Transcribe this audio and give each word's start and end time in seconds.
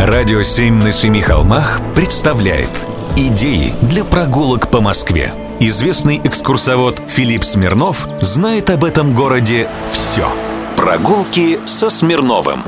Радио 0.00 0.40
«Семь 0.40 0.82
на 0.82 0.92
семи 0.92 1.20
холмах» 1.20 1.78
представляет 1.94 2.70
Идеи 3.18 3.74
для 3.82 4.02
прогулок 4.02 4.70
по 4.70 4.80
Москве. 4.80 5.34
Известный 5.60 6.16
экскурсовод 6.16 7.02
Филипп 7.06 7.44
Смирнов 7.44 8.08
знает 8.22 8.70
об 8.70 8.84
этом 8.84 9.14
городе 9.14 9.68
все. 9.92 10.26
Прогулки 10.74 11.58
со 11.66 11.90
Смирновым. 11.90 12.60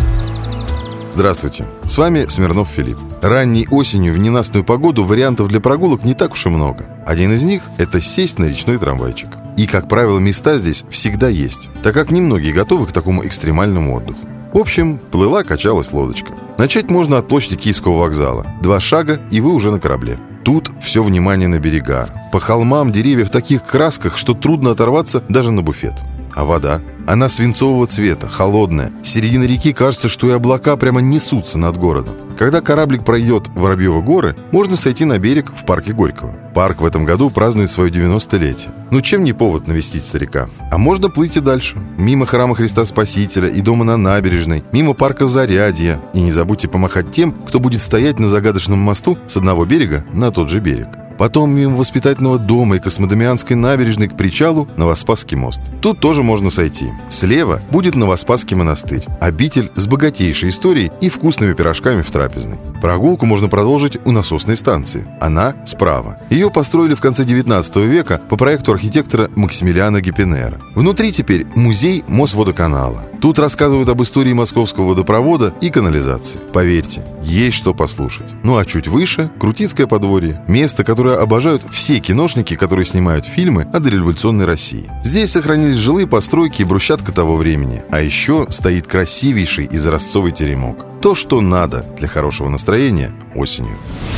Здравствуйте, 1.11 1.65
с 1.85 1.97
вами 1.97 2.27
Смирнов 2.27 2.69
Филипп. 2.69 2.99
Ранней 3.23 3.67
осенью 3.71 4.13
в 4.13 4.19
ненастную 4.19 4.63
погоду 4.63 5.03
вариантов 5.03 5.49
для 5.49 5.61
прогулок 5.61 6.05
не 6.05 6.13
так 6.13 6.33
уж 6.33 6.45
и 6.45 6.51
много. 6.51 6.85
Один 7.07 7.33
из 7.33 7.47
них– 7.47 7.63
это 7.79 8.03
сесть 8.03 8.39
на 8.39 8.45
речной 8.45 8.77
трамвайчик. 8.77 9.31
И, 9.57 9.67
как 9.67 9.89
правило, 9.89 10.19
места 10.19 10.59
здесь 10.59 10.85
всегда 10.91 11.31
есть, 11.31 11.71
так 11.83 11.95
как 11.95 12.11
немногие 12.11 12.53
готовы 12.53 12.85
к 12.85 12.93
такому 12.93 13.27
экстремальному 13.27 13.97
отдыху. 13.97 14.21
В 14.53 14.59
общем, 14.59 14.99
плыла, 14.99 15.45
качалась 15.45 15.95
лодочка. 15.95 16.35
Начать 16.63 16.89
можно 16.93 17.19
от 17.19 17.27
площади 17.27 17.57
Киевского 17.57 17.99
вокзала. 17.99 18.47
Два 18.63 18.79
шага, 18.79 19.21
и 19.33 19.41
вы 19.41 19.53
уже 19.53 19.73
на 19.73 19.81
корабле. 19.81 20.17
Тут 20.45 20.71
все 20.81 21.03
внимание 21.03 21.49
на 21.49 21.59
берега. 21.59 22.09
По 22.31 22.39
холмам 22.39 22.93
деревья 22.93 23.25
в 23.25 23.31
таких 23.31 23.65
красках, 23.65 24.17
что 24.17 24.33
трудно 24.33 24.71
оторваться 24.71 25.25
даже 25.29 25.51
на 25.51 25.63
буфет. 25.63 25.95
А 26.35 26.45
вода? 26.45 26.81
Она 27.07 27.29
свинцового 27.29 27.87
цвета, 27.87 28.29
холодная. 28.29 28.93
С 29.03 29.09
середины 29.09 29.45
реки 29.45 29.73
кажется, 29.73 30.09
что 30.09 30.29
и 30.29 30.33
облака 30.33 30.77
прямо 30.77 31.01
несутся 31.01 31.59
над 31.59 31.77
городом. 31.77 32.15
Когда 32.39 32.61
кораблик 32.61 33.05
пройдет 33.05 33.49
Воробьевы 33.49 34.03
горы, 34.03 34.37
можно 34.53 34.77
сойти 34.77 35.05
на 35.05 35.19
берег 35.19 35.53
в 35.53 35.67
парке 35.67 35.93
Горького. 35.93 36.35
Парк 36.55 36.81
в 36.81 36.87
этом 36.87 37.05
году 37.05 37.31
празднует 37.31 37.71
свое 37.71 37.91
90-летие. 37.91 38.71
Ну 38.91 39.01
чем 39.01 39.25
не 39.25 39.33
повод 39.33 39.67
навестить 39.67 40.05
старика? 40.05 40.49
А 40.71 40.79
можно 40.79 41.09
плыть 41.09 41.37
и 41.37 41.41
дальше. 41.41 41.77
Мимо 41.97 42.27
храма 42.27 42.55
Христа 42.55 42.85
Спасителя 42.85 43.49
и 43.49 43.61
дома 43.63 43.85
на 43.85 43.97
набережной, 43.97 44.63
мимо 44.73 44.93
парка 44.95 45.27
Зарядье. 45.27 46.01
И 46.15 46.21
не 46.21 46.31
забудьте 46.31 46.69
помахать 46.69 47.11
тем, 47.11 47.33
кто 47.33 47.59
будет 47.59 47.83
стоять 47.83 48.19
на 48.19 48.29
загадочном 48.29 48.79
мосту 48.79 49.19
с 49.27 49.37
одного 49.37 49.65
берега 49.65 50.05
на 50.13 50.31
тот 50.31 50.51
же 50.51 50.61
берег. 50.61 50.89
Потом 51.19 51.55
мимо 51.55 51.77
воспитательного 51.77 52.39
дома 52.39 52.77
и 52.77 52.79
Космодемианской 52.79 53.57
набережной 53.57 54.09
к 54.09 54.17
причалу 54.17 54.69
Новоспасский 54.77 55.37
мост. 55.37 55.61
Тут 55.81 56.01
тоже 56.01 56.23
можно 56.23 56.51
сойти. 56.51 56.91
Слева 57.09 57.61
будет 57.71 57.95
Новоспасский 57.95 58.57
монастырь. 58.57 59.05
Обитель 59.21 59.71
с 59.77 59.87
богатейшей 59.87 60.51
историей 60.51 60.91
и 61.01 61.09
вкусными 61.09 61.55
пирожками 61.55 62.03
в 62.03 62.11
трапезной. 62.11 62.59
Прогулку 62.81 63.27
можно 63.27 63.49
продолжить 63.49 63.99
у 64.05 64.13
насосной 64.13 64.57
станции. 64.57 65.07
Она 65.21 65.55
справа. 65.67 66.19
Ее 66.31 66.51
построили 66.51 66.95
в 66.95 67.01
конце 67.01 67.25
19 67.25 67.77
века 67.77 68.21
по 68.29 68.37
проекту 68.37 68.73
архитектора 68.73 69.31
Максимилиана 69.37 70.01
Гепенера. 70.01 70.61
Внутри 70.75 71.13
теперь 71.13 71.47
музей 71.55 72.05
Мосводоканала. 72.09 73.12
Тут 73.23 73.39
рассказывают 73.39 73.89
об 73.89 74.03
истории 74.03 74.33
московского 74.33 74.89
водопровода 74.89 75.55
и 75.61 75.71
канализации. 75.71 76.41
Поверьте, 76.53 77.05
есть 77.23 77.57
что 77.57 77.73
послушать. 77.73 78.35
Ну 78.43 78.57
а 78.57 78.65
чуть 78.65 78.89
выше– 78.89 79.31
Крутицкое 79.39 79.87
подворье. 79.87 80.43
Место, 80.49 80.83
которое 80.83 81.19
обожают 81.19 81.63
все 81.71 82.01
киношники, 82.01 82.57
которые 82.57 82.85
снимают 82.85 83.25
фильмы 83.25 83.69
о 83.73 83.79
дореволюционной 83.79 84.45
России. 84.45 84.91
Здесь 85.05 85.31
сохранились 85.31 85.79
жилые 85.79 86.09
постройки 86.09 86.63
и 86.63 86.65
брусчатка 86.65 87.13
того 87.13 87.37
времени. 87.37 87.85
А 87.91 88.01
еще 88.01 88.49
стоит 88.51 88.89
красивейший 88.89 89.69
изразцовый 89.71 90.33
теремок. 90.33 90.85
То, 91.01 91.15
что 91.15 91.41
надо 91.41 91.85
для 91.97 92.09
хорошего 92.09 92.49
настроения 92.49 93.13
осенью. 93.37 93.77